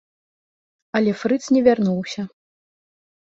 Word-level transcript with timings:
Але 0.99 1.11
фрыц 1.21 1.39
не 1.57 1.61
вярнуўся. 1.67 2.21